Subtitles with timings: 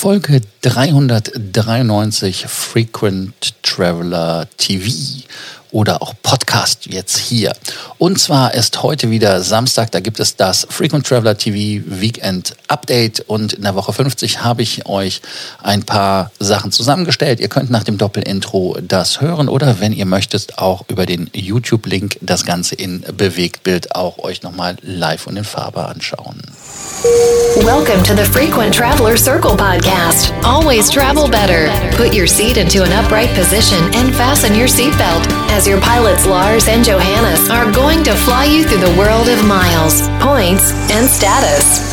[0.00, 4.90] Folge 393 Frequent Traveler TV
[5.72, 7.52] oder auch Podcast jetzt hier.
[7.98, 13.20] Und zwar ist heute wieder Samstag, da gibt es das Frequent Traveler TV Weekend Update
[13.20, 15.20] und in der Woche 50 habe ich euch
[15.62, 17.40] ein paar Sachen zusammengestellt.
[17.40, 22.18] Ihr könnt nach dem Doppelintro das hören oder wenn ihr möchtet auch über den YouTube-Link
[22.20, 26.42] das Ganze in Bewegtbild auch euch nochmal live und in Farbe anschauen.
[27.64, 30.32] Welcome to the Frequent Traveler Circle podcast.
[30.44, 31.68] Always travel better.
[31.96, 36.68] Put your seat into an upright position and fasten your seatbelt as your pilots Lars
[36.68, 41.89] and Johannes are going to fly you through the world of miles, points, and status.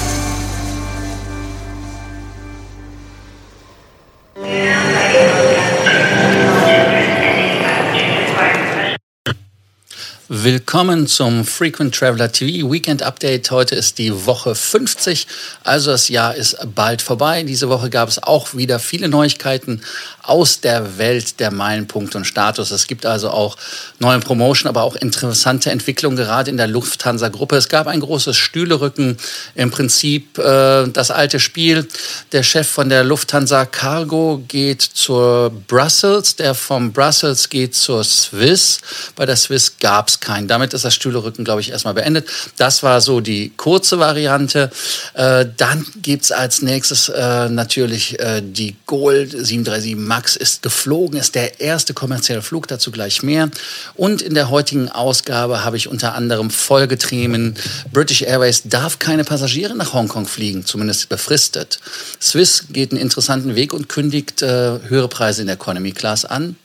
[10.43, 13.49] Willkommen zum Frequent Traveler TV Weekend Update.
[13.49, 15.25] Heute ist die Woche 50,
[15.63, 17.41] also das Jahr ist bald vorbei.
[17.41, 19.81] Diese Woche gab es auch wieder viele Neuigkeiten
[20.21, 22.69] aus der Welt der Meilenpunkte und Status.
[22.69, 23.57] Es gibt also auch
[23.97, 27.55] neue Promotion, aber auch interessante Entwicklungen gerade in der Lufthansa-Gruppe.
[27.55, 29.17] Es gab ein großes Stühlerücken,
[29.55, 31.87] im Prinzip äh, das alte Spiel.
[32.31, 38.81] Der Chef von der Lufthansa Cargo geht zur Brussels, der vom Brussels geht zur Swiss.
[39.15, 40.47] Bei der Swiss gab es keinen.
[40.47, 42.27] Damit ist das Stühlerücken, glaube ich, erstmal beendet.
[42.57, 44.69] Das war so die kurze Variante.
[45.13, 51.35] Äh, dann es als nächstes äh, natürlich äh, die Gold 737 MAX ist geflogen, ist
[51.35, 53.49] der erste kommerzielle Flug, dazu gleich mehr.
[53.95, 57.55] Und in der heutigen Ausgabe habe ich unter anderem Folgethemen.
[57.91, 61.79] British Airways darf keine Passagiere nach Hongkong fliegen, zumindest befristet.
[62.21, 66.55] Swiss geht einen interessanten Weg und kündigt äh, höhere Preise in der Economy Class an.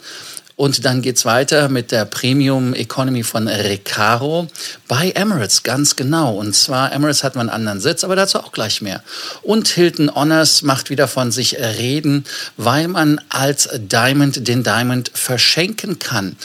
[0.56, 4.48] Und dann geht's weiter mit der Premium Economy von Recaro
[4.86, 6.34] bei Emirates, ganz genau.
[6.34, 9.02] Und zwar, Emirates hat man einen anderen Sitz, aber dazu auch gleich mehr.
[9.42, 12.24] Und Hilton Honors macht wieder von sich reden,
[12.56, 16.36] weil man als Diamond den Diamond verschenken kann.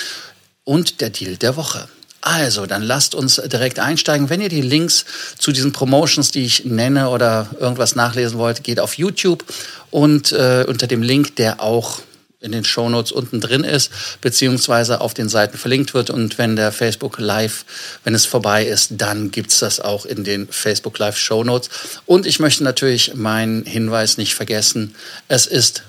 [0.64, 1.88] Und der Deal der Woche.
[2.22, 4.30] Also, dann lasst uns direkt einsteigen.
[4.30, 5.06] Wenn ihr die Links
[5.38, 9.46] zu diesen Promotions, die ich nenne oder irgendwas nachlesen wollt, geht auf YouTube
[9.92, 12.02] und äh, unter dem Link, der auch
[12.40, 16.10] in den Shownotes unten drin ist, beziehungsweise auf den Seiten verlinkt wird.
[16.12, 17.66] Und wenn der Facebook Live,
[18.04, 21.70] wenn es vorbei ist, dann gibt's das auch in den Facebook Live Shownotes.
[22.06, 24.96] Und ich möchte natürlich meinen Hinweis nicht vergessen.
[25.28, 25.84] Es ist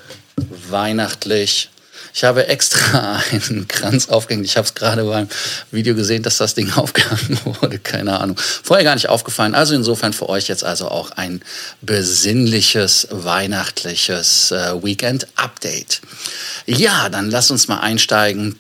[0.71, 1.69] weihnachtlich.
[2.19, 4.45] Ich habe extra einen Kranz aufgehängt.
[4.45, 5.29] Ich habe es gerade beim
[5.71, 7.79] Video gesehen, dass das Ding aufgehangen wurde.
[7.79, 8.37] Keine Ahnung.
[8.37, 9.55] Vorher gar nicht aufgefallen.
[9.55, 11.43] Also insofern für euch jetzt also auch ein
[11.81, 16.01] besinnliches, weihnachtliches äh, Weekend-Update.
[16.67, 18.59] Ja, dann lass uns mal einsteigen.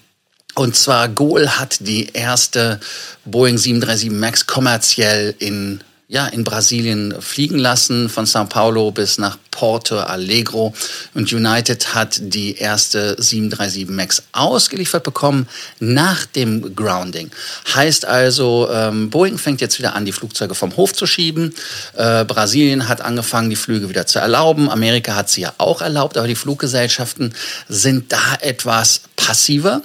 [0.55, 2.79] Und zwar Goal hat die erste
[3.25, 9.37] Boeing 737 MAX kommerziell in ja, in Brasilien fliegen lassen, von Sao Paulo bis nach
[9.51, 10.73] Porto Alegre.
[11.13, 15.47] Und United hat die erste 737 MAX ausgeliefert bekommen
[15.81, 17.31] nach dem Grounding.
[17.75, 21.55] Heißt also, ähm, Boeing fängt jetzt wieder an, die Flugzeuge vom Hof zu schieben.
[21.95, 24.71] Äh, Brasilien hat angefangen, die Flüge wieder zu erlauben.
[24.71, 27.35] Amerika hat sie ja auch erlaubt, aber die Fluggesellschaften
[27.69, 29.83] sind da etwas passiver.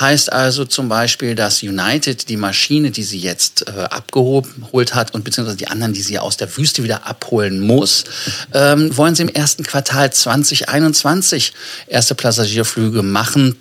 [0.00, 5.22] Heißt also zum Beispiel, dass United die Maschine, die sie jetzt äh, abgeholt hat und
[5.22, 8.04] beziehungsweise die anderen, die sie aus der Wüste wieder abholen muss,
[8.52, 11.52] ähm, wollen sie im ersten Quartal 2021
[11.86, 13.56] erste Passagierflüge machen.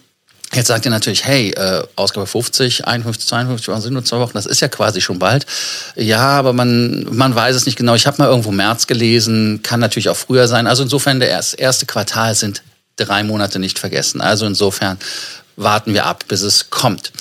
[0.54, 4.34] Jetzt sagt ihr natürlich, hey, äh, Ausgabe 50, 51, 52, waren sind nur zwei Wochen,
[4.34, 5.46] das ist ja quasi schon bald.
[5.96, 7.94] Ja, aber man, man weiß es nicht genau.
[7.94, 10.68] Ich habe mal irgendwo März gelesen, kann natürlich auch früher sein.
[10.68, 12.64] Also insofern, der erste Quartal sind
[12.98, 14.20] drei Monate nicht vergessen.
[14.20, 14.98] Also insofern
[15.56, 17.12] warten wir ab, bis es kommt.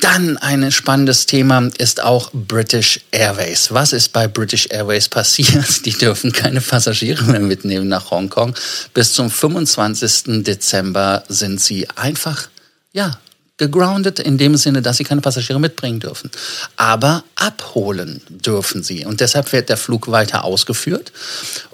[0.00, 3.72] Dann ein spannendes Thema ist auch British Airways.
[3.72, 5.84] Was ist bei British Airways passiert?
[5.86, 8.54] Die dürfen keine Passagiere mehr mitnehmen nach Hongkong.
[8.94, 10.44] Bis zum 25.
[10.44, 12.48] Dezember sind sie einfach,
[12.92, 13.18] ja,
[13.58, 16.30] gegroundet in dem Sinne, dass sie keine Passagiere mitbringen dürfen.
[16.76, 19.04] Aber abholen dürfen sie.
[19.04, 21.12] Und deshalb wird der Flug weiter ausgeführt.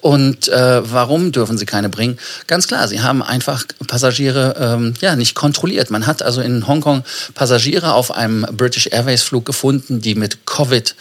[0.01, 2.19] Und äh, warum dürfen sie keine bringen?
[2.47, 5.91] Ganz klar, sie haben einfach Passagiere ähm, ja nicht kontrolliert.
[5.91, 7.05] Man hat also in Hongkong
[7.35, 10.97] Passagiere auf einem British Airways Flug gefunden, die mit Covid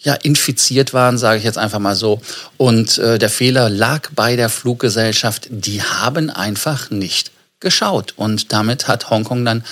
[0.00, 2.20] ja, infiziert waren, sage ich jetzt einfach mal so.
[2.58, 5.46] Und äh, der Fehler lag bei der Fluggesellschaft.
[5.50, 8.12] Die haben einfach nicht geschaut.
[8.16, 9.64] Und damit hat Hongkong dann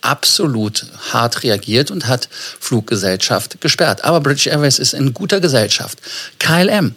[0.00, 2.28] absolut hart reagiert und hat
[2.60, 4.04] Fluggesellschaft gesperrt.
[4.04, 5.98] Aber British Airways ist in guter Gesellschaft.
[6.38, 6.94] KLM,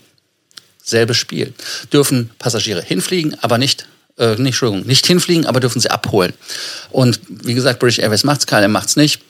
[0.84, 1.54] selbes Spiel.
[1.92, 3.88] Dürfen Passagiere hinfliegen, aber nicht
[4.18, 6.34] äh, nicht, Entschuldigung, nicht hinfliegen, aber dürfen sie abholen.
[6.92, 9.22] Und wie gesagt, British Airways macht's, KLM macht's nicht.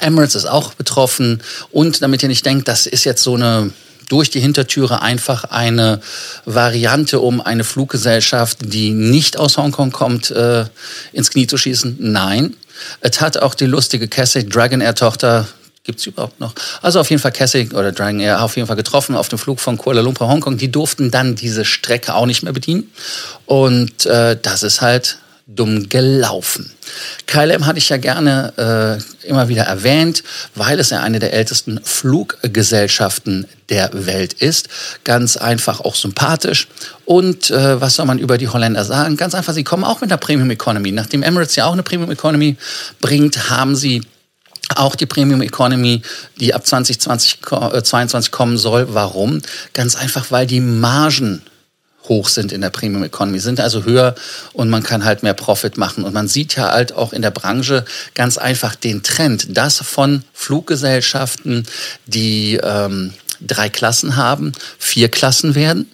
[0.00, 1.42] Emirates ist auch betroffen.
[1.70, 3.72] Und damit ihr nicht denkt, das ist jetzt so eine
[4.08, 6.00] durch die Hintertüre einfach eine
[6.46, 10.64] Variante, um eine Fluggesellschaft, die nicht aus Hongkong kommt, äh,
[11.12, 11.96] ins Knie zu schießen?
[12.00, 12.56] Nein.
[13.00, 15.46] Es hat auch die lustige Cassie, Dragon Air Tochter,
[15.84, 16.52] gibt es überhaupt noch?
[16.82, 19.58] Also auf jeden Fall Cassie oder Dragon Air auf jeden Fall getroffen auf dem Flug
[19.58, 20.58] von Kuala Lumpur, Hongkong.
[20.58, 22.92] Die durften dann diese Strecke auch nicht mehr bedienen.
[23.46, 26.70] Und äh, das ist halt dumm gelaufen.
[27.26, 30.22] KLM hatte ich ja gerne äh, immer wieder erwähnt,
[30.54, 34.68] weil es ja eine der ältesten Fluggesellschaften der Welt ist.
[35.04, 36.68] Ganz einfach auch sympathisch.
[37.06, 39.16] Und äh, was soll man über die Holländer sagen?
[39.16, 40.92] Ganz einfach, sie kommen auch mit einer Premium Economy.
[40.92, 42.56] Nachdem Emirates ja auch eine Premium Economy
[43.00, 44.02] bringt, haben sie
[44.74, 46.02] auch die Premium Economy,
[46.40, 47.38] die ab 2020,
[47.72, 48.88] äh, 22 kommen soll.
[48.92, 49.40] Warum?
[49.72, 51.42] Ganz einfach, weil die Margen
[52.08, 54.14] hoch sind in der Premium Economy, sind also höher
[54.52, 56.04] und man kann halt mehr Profit machen.
[56.04, 57.84] Und man sieht ja halt auch in der Branche
[58.14, 61.66] ganz einfach den Trend, dass von Fluggesellschaften,
[62.06, 65.90] die ähm, drei Klassen haben, vier Klassen werden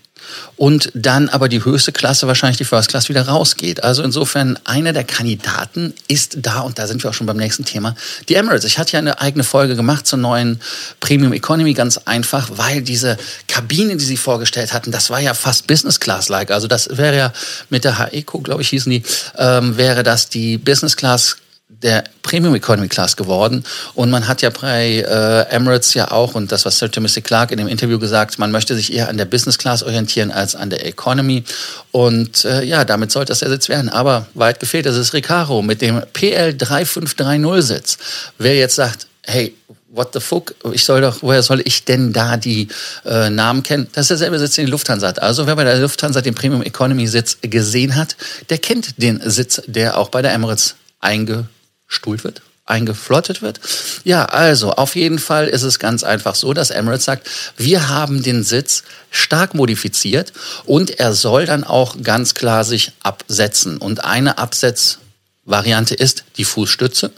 [0.57, 3.83] und dann aber die höchste Klasse, wahrscheinlich die First Class, wieder rausgeht.
[3.83, 7.65] Also insofern, einer der Kandidaten ist da, und da sind wir auch schon beim nächsten
[7.65, 7.95] Thema,
[8.29, 8.65] die Emirates.
[8.65, 10.61] Ich hatte ja eine eigene Folge gemacht zur neuen
[11.01, 13.17] Premium Economy, ganz einfach, weil diese
[13.49, 16.51] Kabine, die sie vorgestellt hatten, das war ja fast Business Class-like.
[16.51, 17.33] Also das wäre ja
[17.71, 19.03] mit der HECO, glaube ich, hießen die,
[19.37, 21.37] ähm, wäre das die Business Class
[21.83, 23.65] der Premium Economy Class geworden.
[23.95, 27.51] Und man hat ja bei äh, Emirates ja auch, und das, was Sir Timothy Clark
[27.51, 30.71] in dem Interview gesagt, man möchte sich eher an der Business Class orientieren als an
[30.71, 31.45] der Economy.
[31.93, 33.89] Und äh, ja, damit sollte das ersetzt werden.
[33.89, 37.99] Aber weit gefehlt, das ist Recaro mit dem PL 3530 Sitz.
[38.39, 39.55] Wer jetzt sagt, hey,
[39.95, 42.69] what the fuck, ich soll doch, woher soll ich denn da die
[43.05, 43.89] äh, Namen kennen?
[43.93, 45.23] Das ist derselbe Sitz, den die Lufthansa hat.
[45.23, 48.17] Also wer bei der Lufthansa den Premium Economy Sitz gesehen hat,
[48.51, 51.49] der kennt den Sitz, der auch bei der Emirates einge
[51.95, 53.61] gestuhlt wird, eingeflottet wird.
[54.03, 58.23] Ja, also auf jeden Fall ist es ganz einfach so, dass Emirates sagt, wir haben
[58.23, 60.33] den Sitz stark modifiziert
[60.65, 63.79] und er soll dann auch ganz klar sich absetzen.
[63.79, 67.13] Und eine Absetzvariante ist die Fußstütze.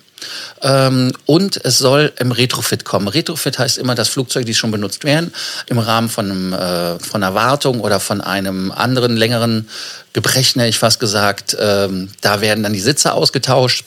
[0.63, 3.07] Ähm, und es soll im Retrofit kommen.
[3.07, 5.33] Retrofit heißt immer, dass Flugzeuge, die schon benutzt werden,
[5.67, 9.69] im Rahmen von, einem, äh, von einer Wartung oder von einem anderen längeren
[10.15, 13.85] Gebrechen, hätte ich fast gesagt, ähm, da werden dann die Sitze ausgetauscht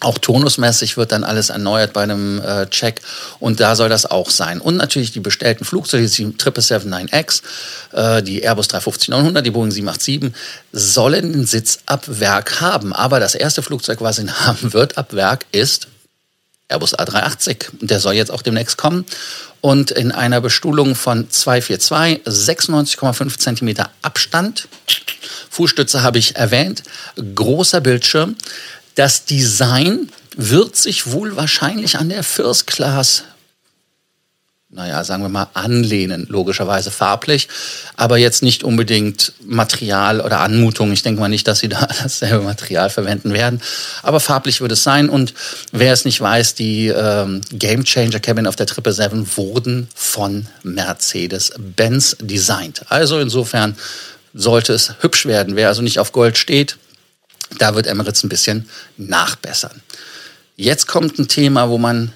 [0.00, 3.00] auch tonusmäßig wird dann alles erneuert bei einem äh, Check
[3.40, 4.60] und da soll das auch sein.
[4.60, 7.42] Und natürlich die bestellten Flugzeuge, die 777-9X,
[7.92, 10.32] äh, die Airbus 350-900, die Boeing 787,
[10.72, 12.92] sollen den Sitz ab Werk haben.
[12.92, 15.88] Aber das erste Flugzeug, was ihn haben wird ab Werk, ist
[16.68, 17.68] Airbus A380.
[17.80, 19.06] Der soll jetzt auch demnächst kommen.
[19.60, 24.68] Und in einer Bestuhlung von 242, 96,5 Zentimeter Abstand.
[25.50, 26.82] Fußstütze habe ich erwähnt.
[27.34, 28.36] Großer Bildschirm.
[28.96, 33.22] Das Design wird sich wohl wahrscheinlich an der First Class
[34.76, 37.48] naja, sagen wir mal, anlehnen, logischerweise farblich,
[37.96, 40.92] aber jetzt nicht unbedingt Material oder Anmutung.
[40.92, 43.62] Ich denke mal nicht, dass sie da dasselbe Material verwenden werden,
[44.02, 45.08] aber farblich wird es sein.
[45.08, 45.34] Und
[45.72, 52.18] wer es nicht weiß, die ähm, Game Changer Cabin auf der 777 wurden von Mercedes-Benz
[52.20, 52.82] designt.
[52.88, 53.76] Also insofern
[54.34, 55.56] sollte es hübsch werden.
[55.56, 56.76] Wer also nicht auf Gold steht,
[57.58, 59.82] da wird Emirates ein bisschen nachbessern.
[60.56, 62.12] Jetzt kommt ein Thema, wo man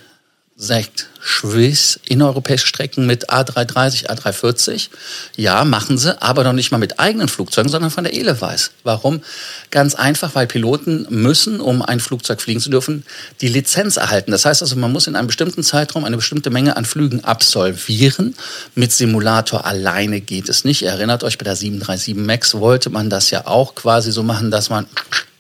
[0.61, 4.89] sagt, Swiss innereuropäische Strecken mit A330, A340.
[5.37, 8.71] Ja, machen sie, aber noch nicht mal mit eigenen Flugzeugen, sondern von der Eleweis.
[8.85, 9.23] Warum?
[9.71, 13.05] Ganz einfach, weil Piloten müssen, um ein Flugzeug fliegen zu dürfen,
[13.41, 14.33] die Lizenz erhalten.
[14.33, 18.35] Das heißt also, man muss in einem bestimmten Zeitraum eine bestimmte Menge an Flügen absolvieren.
[18.75, 20.83] Mit Simulator alleine geht es nicht.
[20.83, 24.51] Ihr erinnert euch, bei der 737 MAX wollte man das ja auch quasi so machen,
[24.51, 24.87] dass man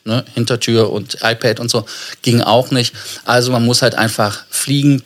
[0.05, 1.85] Ne, Hintertür und iPad und so
[2.23, 2.95] ging auch nicht.
[3.27, 5.03] Also man muss halt einfach fliegen,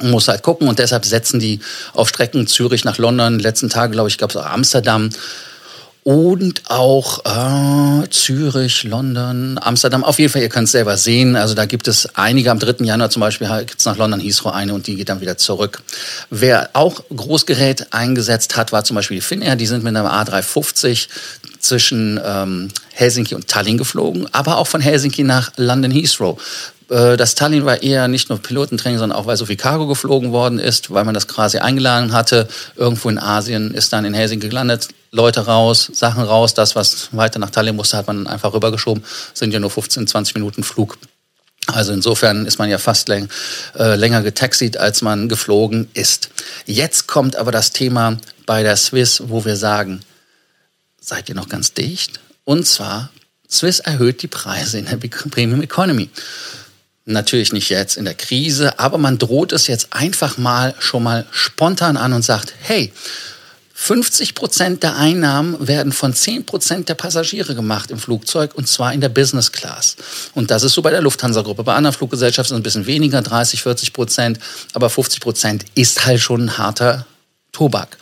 [0.00, 1.58] muss halt gucken und deshalb setzen die
[1.94, 5.10] auf Strecken Zürich nach London, letzten Tage, glaube ich, gab es auch Amsterdam
[6.02, 10.02] und auch äh, Zürich, London, Amsterdam.
[10.02, 11.36] Auf jeden Fall, ihr könnt es selber sehen.
[11.36, 12.50] Also da gibt es einige.
[12.50, 12.84] Am 3.
[12.84, 15.82] Januar zum Beispiel gibt es nach London Heathrow eine und die geht dann wieder zurück.
[16.30, 19.56] Wer auch Großgerät eingesetzt hat, war zum Beispiel die Finnair.
[19.56, 21.08] Die sind mit einer A350
[21.60, 26.40] zwischen ähm, Helsinki und Tallinn geflogen, aber auch von Helsinki nach London Heathrow.
[26.90, 30.32] Äh, das Tallinn war eher nicht nur Pilotentraining, sondern auch, weil so viel Cargo geflogen
[30.32, 32.48] worden ist, weil man das quasi eingeladen hatte.
[32.76, 36.54] Irgendwo in Asien ist dann in Helsinki gelandet, Leute raus, Sachen raus.
[36.54, 39.04] Das, was weiter nach Tallinn musste, hat man einfach rübergeschoben.
[39.34, 40.98] Sind ja nur 15, 20 Minuten Flug.
[41.66, 43.28] Also insofern ist man ja fast läng,
[43.78, 46.30] äh, länger getaxied, als man geflogen ist.
[46.66, 50.00] Jetzt kommt aber das Thema bei der Swiss, wo wir sagen,
[51.00, 52.20] seid ihr noch ganz dicht?
[52.44, 53.10] Und zwar,
[53.48, 56.08] Swiss erhöht die Preise in der Premium Economy.
[57.06, 61.26] Natürlich nicht jetzt in der Krise, aber man droht es jetzt einfach mal schon mal
[61.32, 62.92] spontan an und sagt, hey,
[63.82, 68.92] 50 Prozent der Einnahmen werden von 10 Prozent der Passagiere gemacht im Flugzeug und zwar
[68.92, 69.96] in der Business Class.
[70.34, 71.64] Und das ist so bei der Lufthansa-Gruppe.
[71.64, 74.38] Bei anderen Fluggesellschaften ein bisschen weniger, 30, 40 Prozent,
[74.74, 77.06] aber 50 Prozent ist halt schon ein harter
[77.52, 77.96] Tobak.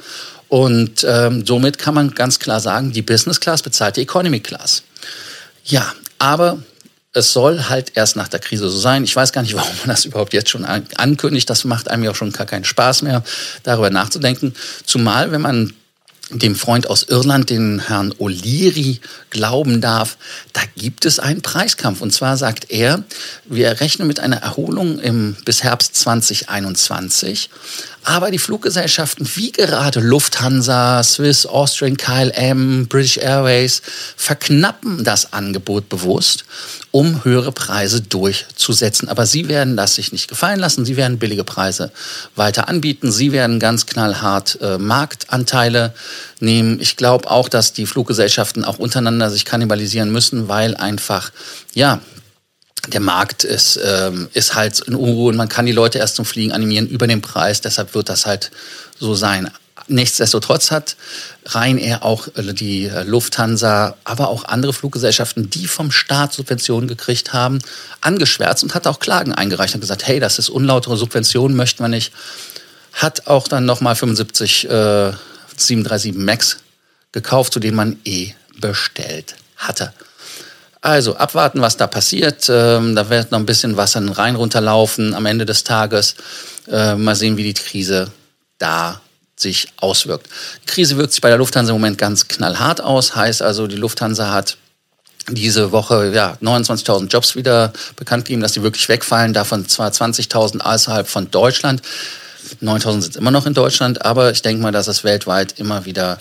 [0.48, 4.82] Und ähm, somit kann man ganz klar sagen, die Business Class bezahlt die Economy Class.
[5.64, 6.58] Ja, aber
[7.12, 9.04] es soll halt erst nach der Krise so sein.
[9.04, 11.48] Ich weiß gar nicht, warum man das überhaupt jetzt schon ankündigt.
[11.50, 13.22] Das macht einem ja auch schon gar keinen Spaß mehr,
[13.62, 14.54] darüber nachzudenken.
[14.84, 15.74] Zumal, wenn man
[16.30, 20.18] dem Freund aus Irland, den Herrn O'Leary, glauben darf,
[20.52, 22.00] da gibt es einen Preiskampf.
[22.00, 23.02] Und zwar sagt er,
[23.46, 27.50] wir rechnen mit einer Erholung im, bis Herbst 2021.
[28.04, 33.82] Aber die Fluggesellschaften wie gerade Lufthansa, Swiss, Austrian, KLM, British Airways
[34.16, 36.44] verknappen das Angebot bewusst,
[36.90, 39.08] um höhere Preise durchzusetzen.
[39.08, 40.86] Aber sie werden das sich nicht gefallen lassen.
[40.86, 41.90] Sie werden billige Preise
[42.34, 43.12] weiter anbieten.
[43.12, 45.92] Sie werden ganz knallhart äh, Marktanteile
[46.40, 46.80] nehmen.
[46.80, 51.30] Ich glaube auch, dass die Fluggesellschaften auch untereinander sich kannibalisieren müssen, weil einfach,
[51.74, 52.00] ja,
[52.88, 56.24] der Markt ist, ähm, ist halt in Unruhe und man kann die Leute erst zum
[56.24, 57.60] Fliegen animieren über den Preis.
[57.60, 58.50] Deshalb wird das halt
[58.98, 59.50] so sein.
[59.88, 60.96] Nichtsdestotrotz hat
[61.54, 67.32] Ryanair auch äh, die äh, Lufthansa, aber auch andere Fluggesellschaften, die vom Staat Subventionen gekriegt
[67.32, 67.58] haben,
[68.02, 71.88] angeschwärzt und hat auch Klagen eingereicht und gesagt, hey, das ist unlautere Subventionen, möchten wir
[71.88, 72.12] nicht.
[72.92, 75.12] Hat auch dann nochmal 75 äh,
[75.58, 76.58] 737 MAX
[77.12, 79.92] gekauft, zu denen man eh bestellt hatte.
[80.80, 82.48] Also abwarten, was da passiert.
[82.48, 86.14] Ähm, da wird noch ein bisschen Wasser in den Rhein runterlaufen am Ende des Tages.
[86.68, 88.12] Äh, mal sehen, wie die Krise
[88.58, 89.00] da
[89.36, 90.28] sich auswirkt.
[90.62, 93.16] Die Krise wirkt sich bei der Lufthansa im Moment ganz knallhart aus.
[93.16, 94.56] Heißt also, die Lufthansa hat
[95.28, 99.34] diese Woche ja, 29.000 Jobs wieder bekannt gegeben, dass die wirklich wegfallen.
[99.34, 101.82] Davon zwar 20.000 außerhalb von Deutschland.
[102.62, 106.18] 9.000 sind immer noch in Deutschland, aber ich denke mal, dass es weltweit immer wieder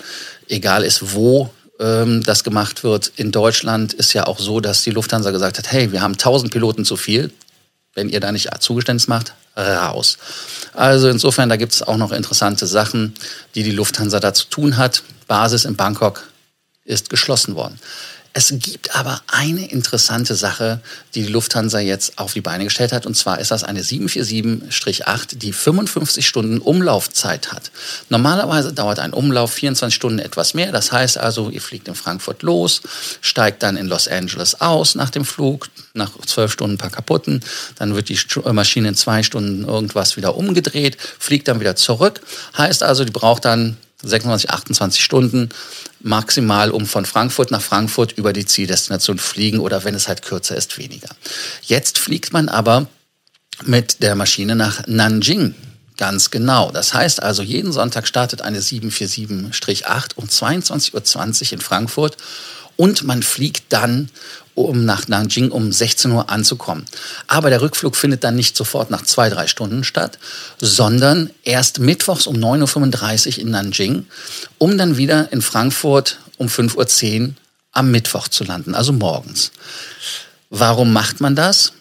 [0.48, 3.12] egal ist, wo ähm, das gemacht wird.
[3.16, 6.52] In Deutschland ist ja auch so, dass die Lufthansa gesagt hat, hey, wir haben 1000
[6.52, 7.32] Piloten zu viel.
[7.94, 10.18] Wenn ihr da nicht Zugeständnis macht, raus.
[10.74, 13.14] Also insofern, da gibt es auch noch interessante Sachen,
[13.54, 15.02] die die Lufthansa da zu tun hat.
[15.26, 16.28] Basis in Bangkok
[16.84, 17.78] ist geschlossen worden.
[18.38, 20.80] Es gibt aber eine interessante Sache,
[21.16, 23.04] die die Lufthansa jetzt auf die Beine gestellt hat.
[23.04, 27.72] Und zwar ist das eine 747-8, die 55 Stunden Umlaufzeit hat.
[28.10, 30.70] Normalerweise dauert ein Umlauf 24 Stunden etwas mehr.
[30.70, 32.82] Das heißt also, ihr fliegt in Frankfurt los,
[33.22, 37.42] steigt dann in Los Angeles aus nach dem Flug, nach zwölf Stunden ein paar kaputten.
[37.74, 38.20] Dann wird die
[38.52, 42.20] Maschine in zwei Stunden irgendwas wieder umgedreht, fliegt dann wieder zurück.
[42.56, 45.48] Heißt also, die braucht dann 26, 28 Stunden
[46.00, 50.56] maximal, um von Frankfurt nach Frankfurt über die Zieldestination fliegen oder wenn es halt kürzer
[50.56, 51.08] ist, weniger.
[51.62, 52.86] Jetzt fliegt man aber
[53.64, 55.54] mit der Maschine nach Nanjing.
[55.96, 56.70] Ganz genau.
[56.70, 62.16] Das heißt also, jeden Sonntag startet eine 747-8 um 22.20 Uhr in Frankfurt
[62.78, 64.08] und man fliegt dann
[64.54, 66.84] um nach Nanjing um 16 Uhr anzukommen.
[67.26, 70.18] Aber der Rückflug findet dann nicht sofort nach zwei, drei Stunden statt,
[70.60, 74.06] sondern erst mittwochs um 9.35 Uhr in Nanjing,
[74.58, 77.34] um dann wieder in Frankfurt um 5.10 Uhr
[77.72, 79.50] am Mittwoch zu landen, also morgens.
[80.50, 81.72] Warum macht man das?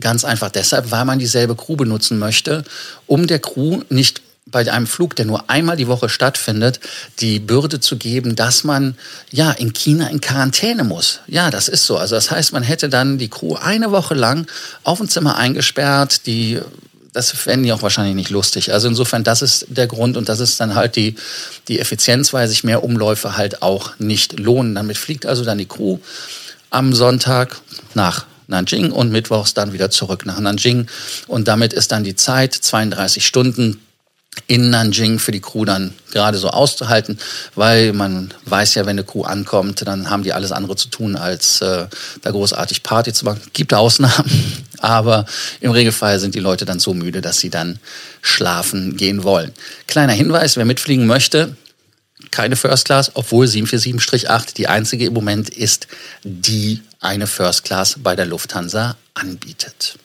[0.00, 2.64] Ganz einfach deshalb, weil man dieselbe Crew benutzen möchte,
[3.06, 6.80] um der Crew nicht bei einem Flug, der nur einmal die Woche stattfindet,
[7.20, 8.96] die Bürde zu geben, dass man
[9.30, 11.20] ja in China in Quarantäne muss.
[11.26, 11.96] Ja, das ist so.
[11.96, 14.46] Also das heißt, man hätte dann die Crew eine Woche lang
[14.84, 16.60] auf dem Zimmer eingesperrt, die
[17.12, 18.72] das fänden die auch wahrscheinlich nicht lustig.
[18.72, 21.16] Also insofern, das ist der Grund und das ist dann halt die,
[21.66, 24.74] die Effizienz, weil sich mehr Umläufe halt auch nicht lohnen.
[24.74, 25.98] Damit fliegt also dann die Crew
[26.70, 27.56] am Sonntag
[27.94, 30.86] nach Nanjing und mittwochs dann wieder zurück nach Nanjing.
[31.26, 33.80] Und damit ist dann die Zeit 32 Stunden
[34.46, 37.18] in Nanjing für die Crew dann gerade so auszuhalten,
[37.54, 41.16] weil man weiß ja, wenn eine Crew ankommt, dann haben die alles andere zu tun,
[41.16, 41.86] als äh,
[42.22, 43.40] da großartig Party zu machen.
[43.52, 45.26] Gibt Ausnahmen, aber
[45.60, 47.78] im Regelfall sind die Leute dann so müde, dass sie dann
[48.22, 49.52] schlafen gehen wollen.
[49.86, 51.56] Kleiner Hinweis, wer mitfliegen möchte,
[52.30, 55.86] keine First Class, obwohl 747-8 die einzige im Moment ist,
[56.24, 59.98] die eine First Class bei der Lufthansa anbietet.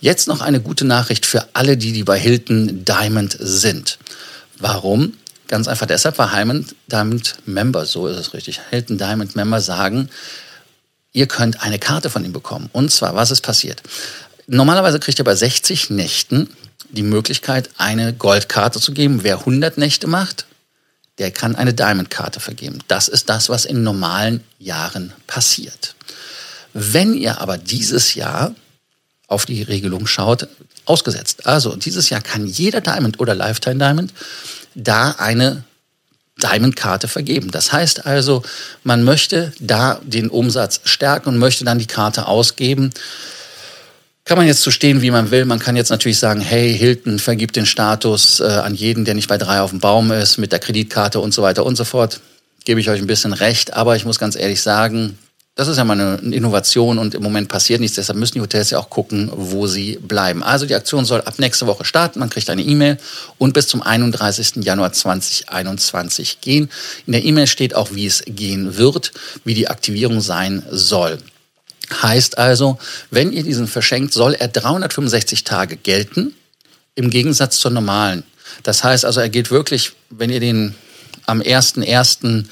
[0.00, 3.98] Jetzt noch eine gute Nachricht für alle, die, die bei Hilton Diamond sind.
[4.58, 5.14] Warum?
[5.48, 10.08] Ganz einfach deshalb, weil Hilton Diamond Member, so ist es richtig, Hilton Diamond Member sagen,
[11.12, 12.68] ihr könnt eine Karte von ihm bekommen.
[12.72, 13.82] Und zwar, was ist passiert?
[14.46, 16.48] Normalerweise kriegt ihr bei 60 Nächten
[16.90, 19.22] die Möglichkeit, eine Goldkarte zu geben.
[19.22, 20.46] Wer 100 Nächte macht,
[21.18, 22.78] der kann eine Diamond-Karte vergeben.
[22.88, 25.94] Das ist das, was in normalen Jahren passiert.
[26.72, 28.54] Wenn ihr aber dieses Jahr
[29.28, 30.48] auf die Regelung schaut,
[30.86, 31.46] ausgesetzt.
[31.46, 34.12] Also dieses Jahr kann jeder Diamond oder Lifetime Diamond
[34.74, 35.62] da eine
[36.42, 37.50] Diamond-Karte vergeben.
[37.50, 38.42] Das heißt also,
[38.84, 42.90] man möchte da den Umsatz stärken und möchte dann die Karte ausgeben.
[44.24, 45.44] Kann man jetzt so stehen, wie man will.
[45.44, 49.28] Man kann jetzt natürlich sagen, hey, Hilton vergibt den Status äh, an jeden, der nicht
[49.28, 52.20] bei drei auf dem Baum ist, mit der Kreditkarte und so weiter und so fort.
[52.64, 55.18] Gebe ich euch ein bisschen recht, aber ich muss ganz ehrlich sagen,
[55.58, 57.96] das ist ja mal eine Innovation und im Moment passiert nichts.
[57.96, 60.44] Deshalb müssen die Hotels ja auch gucken, wo sie bleiben.
[60.44, 62.20] Also die Aktion soll ab nächste Woche starten.
[62.20, 62.96] Man kriegt eine E-Mail
[63.38, 64.62] und bis zum 31.
[64.62, 66.70] Januar 2021 gehen.
[67.06, 69.10] In der E-Mail steht auch, wie es gehen wird,
[69.42, 71.18] wie die Aktivierung sein soll.
[72.02, 72.78] Heißt also,
[73.10, 76.36] wenn ihr diesen verschenkt, soll er 365 Tage gelten,
[76.94, 78.22] im Gegensatz zur normalen.
[78.62, 80.76] Das heißt also, er gilt wirklich, wenn ihr den
[81.26, 82.44] am 1.1.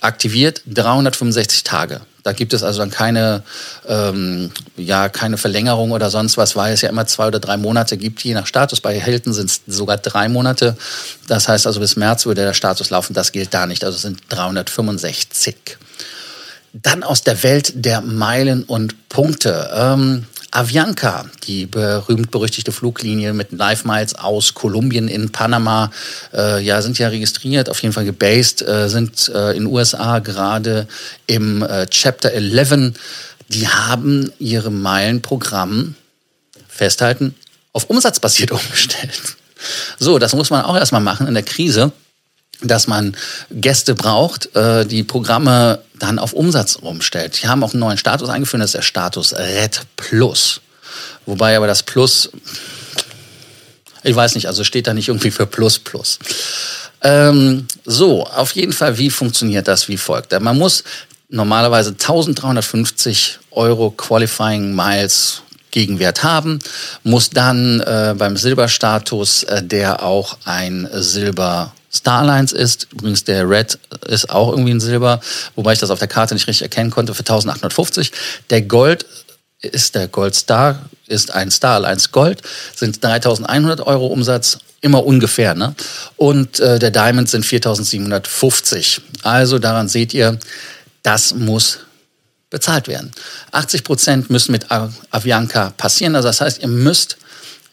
[0.00, 2.02] aktiviert, 365 Tage.
[2.22, 3.42] Da gibt es also dann keine,
[3.88, 7.96] ähm, ja, keine Verlängerung oder sonst was, weil es ja immer zwei oder drei Monate
[7.96, 8.80] gibt, je nach Status.
[8.80, 10.76] Bei Hilton sind es sogar drei Monate.
[11.26, 13.14] Das heißt also, bis März würde der Status laufen.
[13.14, 13.84] Das gilt da nicht.
[13.84, 15.78] Also es sind 365.
[16.72, 19.70] Dann aus der Welt der Meilen und Punkte.
[19.74, 25.90] Ähm, Avianca, die berühmt-berüchtigte Fluglinie mit Live Miles aus Kolumbien in Panama,
[26.34, 30.86] äh, ja, sind ja registriert, auf jeden Fall gebased, äh, sind äh, in USA gerade
[31.26, 32.92] im äh, Chapter 11.
[33.48, 35.94] Die haben ihre Meilenprogramm,
[36.68, 37.34] festhalten,
[37.72, 39.20] auf umsatzbasiert umgestellt.
[39.98, 41.92] So, das muss man auch erstmal machen in der Krise
[42.62, 43.16] dass man
[43.50, 47.42] Gäste braucht, äh, die Programme dann auf Umsatz umstellt.
[47.42, 50.60] Die haben auch einen neuen Status eingeführt, das ist der Status Red Plus.
[51.26, 52.30] Wobei aber das Plus,
[54.02, 56.18] ich weiß nicht, also steht da nicht irgendwie für Plus Plus.
[57.02, 60.38] Ähm, so, auf jeden Fall, wie funktioniert das wie folgt?
[60.40, 60.84] Man muss
[61.28, 65.42] normalerweise 1350 Euro Qualifying Miles
[65.72, 66.58] Gegenwert haben,
[67.02, 72.88] muss dann äh, beim Silberstatus, äh, der auch ein Silber Starlines ist.
[72.92, 75.20] Übrigens, der Red ist auch irgendwie ein Silber,
[75.54, 78.12] wobei ich das auf der Karte nicht richtig erkennen konnte, für 1850.
[78.50, 79.06] Der Gold
[79.60, 82.42] ist der Gold Star, ist ein Starlines Gold,
[82.74, 85.54] sind 3100 Euro Umsatz, immer ungefähr.
[85.54, 85.74] Ne?
[86.16, 89.00] Und äh, der Diamond sind 4750.
[89.22, 90.38] Also daran seht ihr,
[91.02, 91.80] das muss
[92.50, 93.12] bezahlt werden.
[93.52, 96.16] 80 Prozent müssen mit Avianca passieren.
[96.16, 97.16] Also das heißt, ihr müsst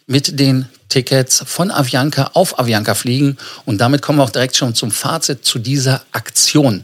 [0.09, 3.37] mit den Tickets von Avianca auf Avianca fliegen.
[3.65, 6.83] Und damit kommen wir auch direkt schon zum Fazit zu dieser Aktion.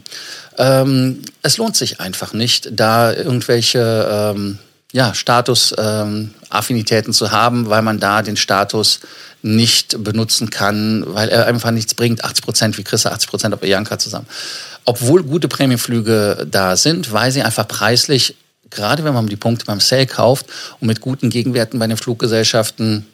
[0.58, 4.58] Ähm, es lohnt sich einfach nicht, da irgendwelche ähm,
[4.92, 9.00] ja, Status-Affinitäten ähm, zu haben, weil man da den Status
[9.42, 12.24] nicht benutzen kann, weil er einfach nichts bringt.
[12.24, 14.28] 80 Prozent, wie du 80 Prozent auf Avianca zusammen?
[14.84, 18.36] Obwohl gute Prämienflüge da sind, weil sie einfach preislich,
[18.70, 20.46] gerade wenn man die Punkte beim Sale kauft
[20.80, 23.04] und mit guten Gegenwerten bei den Fluggesellschaften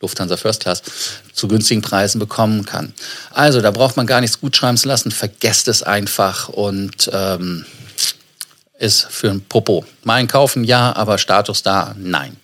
[0.00, 0.82] Lufthansa First Class
[1.32, 2.92] zu günstigen Preisen bekommen kann.
[3.32, 7.64] Also da braucht man gar nichts gut schreiben zu lassen, vergesst es einfach und ähm,
[8.78, 9.86] ist für ein Popo.
[10.04, 12.36] Mein kaufen ja, aber Status da nein.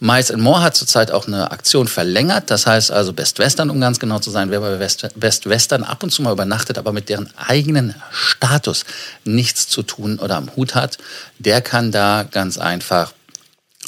[0.00, 2.50] Mice More hat zurzeit auch eine Aktion verlängert.
[2.50, 4.50] Das heißt also Best Western, um ganz genau zu sein.
[4.50, 8.84] Wer bei Best, Best Western ab und zu mal übernachtet, aber mit deren eigenen Status
[9.22, 10.98] nichts zu tun oder am Hut hat,
[11.38, 13.12] der kann da ganz einfach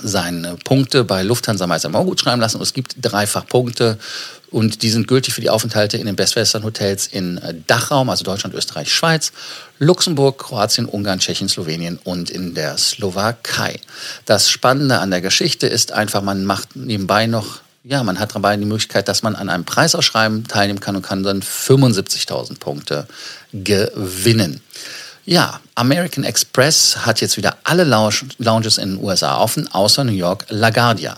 [0.02, 2.56] seine Punkte bei Lufthansa Meister auch gut schreiben lassen.
[2.56, 3.98] Und es gibt dreifach Punkte
[4.50, 8.08] und die sind gültig für die Aufenthalte in den Best Western Hotels in äh, Dachraum,
[8.08, 9.32] also Deutschland, Österreich, Schweiz,
[9.78, 13.80] Luxemburg, Kroatien, Ungarn, Tschechien, Slowenien und in der Slowakei.
[14.26, 18.56] Das Spannende an der Geschichte ist einfach, man macht nebenbei noch ja, man hat dabei
[18.56, 23.06] die Möglichkeit, dass man an einem Preisausschreiben teilnehmen kann und kann dann 75.000 Punkte
[23.52, 24.62] gewinnen.
[25.26, 30.44] Ja, American Express hat jetzt wieder alle Lounges in den USA offen, außer New York
[30.50, 31.16] LaGuardia.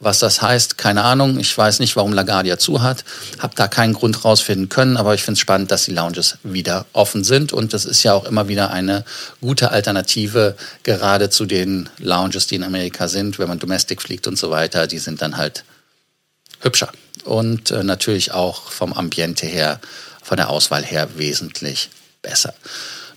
[0.00, 1.38] Was das heißt, keine Ahnung.
[1.38, 3.04] Ich weiß nicht, warum LaGuardia zu hat.
[3.38, 6.84] Hab da keinen Grund rausfinden können, aber ich finde es spannend, dass die Lounges wieder
[6.92, 7.52] offen sind.
[7.52, 9.04] Und das ist ja auch immer wieder eine
[9.40, 14.36] gute Alternative, gerade zu den Lounges, die in Amerika sind, wenn man Domestic fliegt und
[14.36, 14.86] so weiter.
[14.86, 15.64] Die sind dann halt
[16.60, 16.90] hübscher.
[17.24, 19.80] Und äh, natürlich auch vom Ambiente her,
[20.22, 21.88] von der Auswahl her wesentlich
[22.26, 22.54] besser.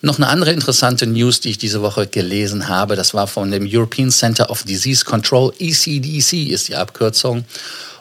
[0.01, 3.67] Noch eine andere interessante News, die ich diese Woche gelesen habe, das war von dem
[3.69, 7.43] European Center of Disease Control, ECDC ist die Abkürzung.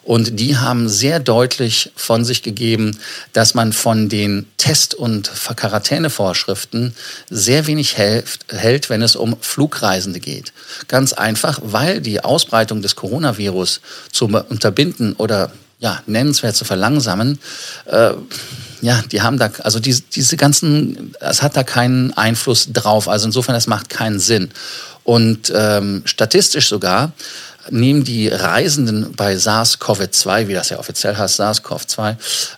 [0.04, 2.96] Und die haben sehr deutlich von sich gegeben,
[3.34, 6.94] dass man von den Test- und Quarantänevorschriften
[7.28, 10.54] sehr wenig hält, wenn es um Flugreisende geht.
[10.86, 17.38] Ganz einfach, weil die Ausbreitung des Coronavirus zu unterbinden oder ja, nennenswert zu verlangsamen.
[17.86, 18.12] Äh,
[18.80, 23.08] ja, die haben da, also diese, diese ganzen, es hat da keinen Einfluss drauf.
[23.08, 24.50] Also insofern, es macht keinen Sinn.
[25.04, 27.12] Und ähm, statistisch sogar
[27.70, 32.16] nehmen die Reisenden bei SARS-CoV-2, wie das ja offiziell heißt, SARS-CoV-2,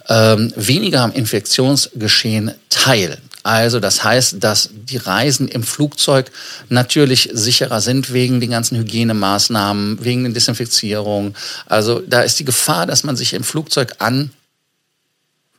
[0.08, 3.18] ähm, weniger am Infektionsgeschehen teil.
[3.42, 6.30] Also das heißt, dass die Reisen im Flugzeug
[6.68, 11.34] natürlich sicherer sind wegen den ganzen Hygienemaßnahmen, wegen der Desinfizierung.
[11.66, 14.30] Also da ist die Gefahr, dass man sich im Flugzeug an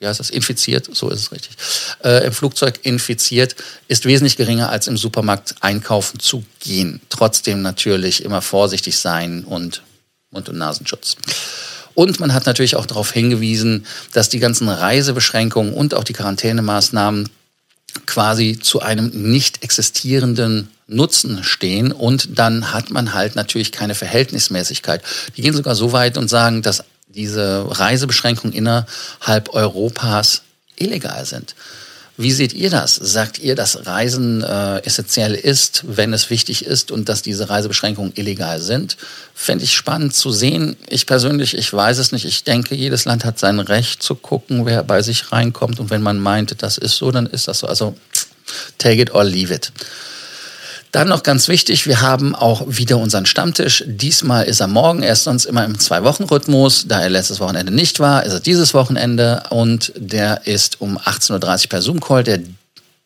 [0.02, 1.52] wie heißt das, infiziert, so ist es richtig,
[2.04, 3.56] äh, im Flugzeug infiziert,
[3.88, 7.02] ist wesentlich geringer als im Supermarkt einkaufen zu gehen.
[7.10, 9.84] Trotzdem natürlich immer vorsichtig sein und
[10.32, 11.18] Mund- und Nasenschutz.
[11.94, 17.30] Und man hat natürlich auch darauf hingewiesen, dass die ganzen Reisebeschränkungen und auch die Quarantänemaßnahmen
[18.06, 25.02] quasi zu einem nicht existierenden Nutzen stehen und dann hat man halt natürlich keine Verhältnismäßigkeit.
[25.38, 30.42] Die gehen sogar so weit und sagen, dass diese Reisebeschränkungen innerhalb Europas
[30.76, 31.56] illegal sind.
[32.22, 32.96] Wie seht ihr das?
[32.96, 38.14] Sagt ihr, dass Reisen äh, essentiell ist, wenn es wichtig ist und dass diese Reisebeschränkungen
[38.16, 38.98] illegal sind?
[39.34, 40.76] Fände ich spannend zu sehen.
[40.88, 42.26] Ich persönlich, ich weiß es nicht.
[42.26, 45.80] Ich denke, jedes Land hat sein Recht zu gucken, wer bei sich reinkommt.
[45.80, 47.68] Und wenn man meint, das ist so, dann ist das so.
[47.68, 47.96] Also
[48.78, 49.72] take it or leave it.
[50.92, 53.84] Dann noch ganz wichtig, wir haben auch wieder unseren Stammtisch.
[53.88, 56.88] Diesmal ist er morgen, er ist sonst immer im Zwei-Wochen-Rhythmus.
[56.88, 61.64] Da er letztes Wochenende nicht war, ist er dieses Wochenende und der ist um 18.30
[61.64, 62.24] Uhr per Zoom-Call.
[62.24, 62.58] Den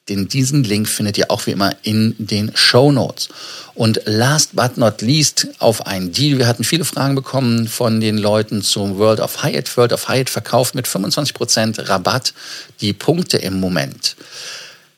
[0.07, 3.27] diesen Link findet ihr auch wie immer in den Show Notes.
[3.73, 6.37] Und last but not least auf einen Deal.
[6.37, 9.75] Wir hatten viele Fragen bekommen von den Leuten zum World of Hyatt.
[9.77, 12.33] World of Hyatt verkauft mit 25% Rabatt
[12.81, 14.15] die Punkte im Moment.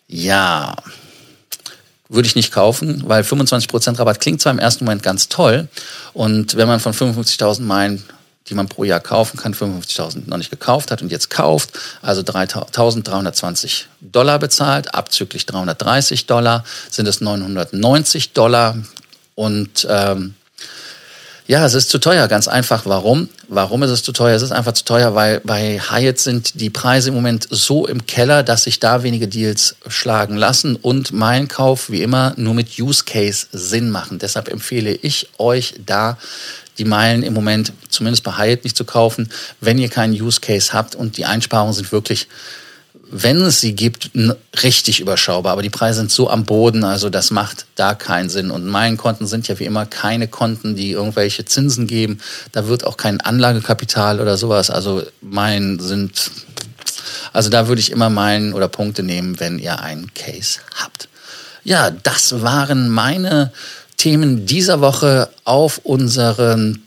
[0.08, 0.76] Ja,
[2.10, 5.68] würde ich nicht kaufen, weil 25% Rabatt klingt zwar im ersten Moment ganz toll
[6.14, 8.04] und wenn man von 55.000 Meilen,
[8.48, 12.22] die man pro Jahr kaufen kann, 55.000 noch nicht gekauft hat und jetzt kauft, also
[12.22, 18.78] 3.320 Dollar bezahlt, abzüglich 330 Dollar sind es 990 Dollar
[19.36, 20.36] und ähm,
[21.48, 22.86] ja, es ist zu teuer, ganz einfach.
[22.86, 23.30] Warum?
[23.48, 24.36] Warum ist es zu teuer?
[24.36, 28.06] Es ist einfach zu teuer, weil bei Hyatt sind die Preise im Moment so im
[28.06, 32.78] Keller, dass sich da wenige Deals schlagen lassen und mein Kauf wie immer nur mit
[32.78, 34.20] Use Case Sinn machen.
[34.20, 36.18] Deshalb empfehle ich euch da
[36.78, 39.30] die Meilen im Moment zumindest bei Hyatt nicht zu kaufen,
[39.62, 42.28] wenn ihr keinen Use Case habt und die Einsparungen sind wirklich
[43.10, 44.12] wenn es sie gibt,
[44.64, 45.54] richtig überschaubar.
[45.54, 48.52] Aber die Preise sind so am Boden, also das macht da keinen Sinn.
[48.52, 52.20] Und meine Konten sind ja wie immer keine Konten, die irgendwelche Zinsen geben.
[52.52, 54.70] Da wird auch kein Anlagekapital oder sowas.
[54.70, 56.32] Also mein sind,
[57.34, 61.08] also da würde ich immer meinen oder Punkte nehmen, wenn ihr einen Case habt.
[61.64, 63.52] Ja, das waren meine
[63.98, 66.87] Themen dieser Woche auf unseren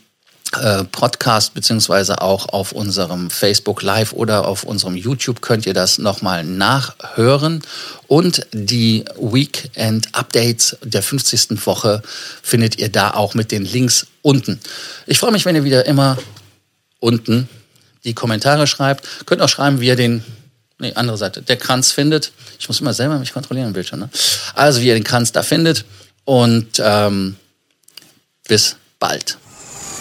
[0.91, 6.43] Podcast beziehungsweise auch auf unserem Facebook Live oder auf unserem YouTube könnt ihr das nochmal
[6.43, 7.61] nachhören.
[8.07, 11.65] Und die Weekend Updates der 50.
[11.65, 12.01] Woche
[12.43, 14.59] findet ihr da auch mit den Links unten.
[15.07, 16.17] Ich freue mich, wenn ihr wieder immer
[16.99, 17.47] unten
[18.03, 19.25] die Kommentare schreibt.
[19.25, 20.23] Könnt auch schreiben, wie ihr den,
[20.79, 22.31] nee, andere Seite, der Kranz findet.
[22.59, 23.99] Ich muss immer selber mich kontrollieren im Bildschirm.
[23.99, 24.09] Ne?
[24.53, 25.85] Also, wie ihr den Kranz da findet.
[26.25, 27.37] Und ähm,
[28.47, 29.37] bis bald.